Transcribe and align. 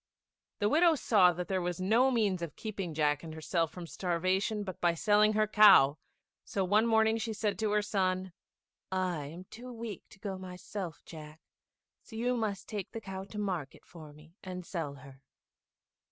The 0.57 0.67
widow 0.67 0.95
saw 0.95 1.31
that 1.31 1.47
there 1.47 1.61
was 1.61 1.79
no 1.79 2.09
means 2.09 2.41
of 2.41 2.55
keeping 2.55 2.95
Jack 2.95 3.21
and 3.21 3.35
herself 3.35 3.69
from 3.71 3.85
starvation 3.85 4.63
but 4.63 4.81
by 4.81 4.95
selling 4.95 5.33
her 5.33 5.45
cow; 5.45 5.99
so 6.43 6.65
one 6.65 6.87
morning 6.87 7.19
she 7.19 7.33
said 7.33 7.59
to 7.59 7.69
her 7.69 7.83
son, 7.83 8.33
"I 8.91 9.25
am 9.27 9.43
too 9.43 9.71
weak 9.71 10.01
to 10.09 10.17
go 10.19 10.39
myself, 10.39 11.03
Jack, 11.05 11.39
so 12.01 12.15
you 12.15 12.35
must 12.35 12.67
take 12.67 12.93
the 12.93 13.01
cow 13.01 13.25
to 13.25 13.37
market 13.37 13.85
for 13.85 14.11
me, 14.11 14.33
and 14.43 14.65
sell 14.65 14.95
her." 14.95 15.21